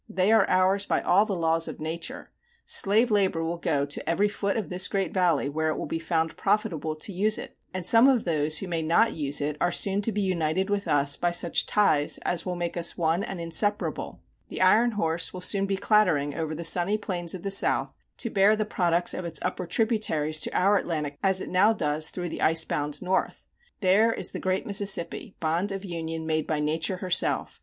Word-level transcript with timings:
They 0.09 0.31
are 0.31 0.49
ours 0.49 0.87
by 0.87 1.01
all 1.03 1.25
the 1.27 1.35
laws 1.35 1.67
of 1.67 1.79
nature; 1.79 2.31
slave 2.65 3.11
labor 3.11 3.43
will 3.43 3.59
go 3.59 3.85
to 3.85 4.09
every 4.09 4.29
foot 4.29 4.57
of 4.57 4.67
this 4.67 4.87
great 4.87 5.13
valley 5.13 5.47
where 5.47 5.69
it 5.69 5.77
will 5.77 5.85
be 5.85 5.99
found 5.99 6.35
profitable 6.35 6.95
to 6.95 7.13
use 7.13 7.37
it, 7.37 7.55
and 7.71 7.85
some 7.85 8.07
of 8.07 8.23
those 8.25 8.57
who 8.57 8.67
may 8.67 8.81
not 8.81 9.13
use 9.13 9.39
it 9.41 9.57
are 9.61 9.71
soon 9.71 10.01
to 10.01 10.11
be 10.11 10.21
united 10.21 10.71
with 10.71 10.87
us 10.87 11.15
by 11.15 11.29
such 11.29 11.67
ties 11.67 12.17
as 12.23 12.47
will 12.47 12.55
make 12.55 12.75
us 12.75 12.97
one 12.97 13.21
and 13.23 13.39
inseparable. 13.39 14.23
The 14.49 14.63
iron 14.63 14.93
horse 14.93 15.33
will 15.35 15.39
soon 15.41 15.67
be 15.67 15.77
clattering 15.77 16.33
over 16.33 16.55
the 16.55 16.65
sunny 16.65 16.97
plains 16.97 17.35
of 17.35 17.43
the 17.43 17.51
South 17.51 17.93
to 18.17 18.31
bear 18.31 18.55
the 18.55 18.65
products 18.65 19.13
of 19.13 19.23
its 19.23 19.37
upper 19.43 19.67
tributaries 19.67 20.39
to 20.41 20.49
our 20.57 20.77
Atlantic 20.77 21.21
ports, 21.21 21.41
as 21.41 21.41
it 21.41 21.49
now 21.49 21.73
does 21.73 22.09
through 22.09 22.29
the 22.29 22.41
ice 22.41 22.65
bound 22.65 23.03
North. 23.03 23.43
There 23.81 24.11
is 24.11 24.31
the 24.31 24.39
great 24.39 24.65
Mississippi, 24.65 25.35
bond 25.39 25.71
of 25.71 25.85
union 25.85 26.25
made 26.25 26.47
by 26.47 26.59
nature 26.59 26.97
herself. 26.97 27.59